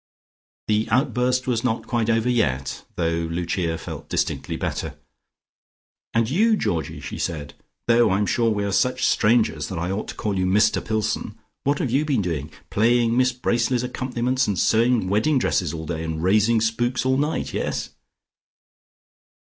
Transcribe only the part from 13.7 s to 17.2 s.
accompaniments, and sewing wedding dresses all day, and raising spooks all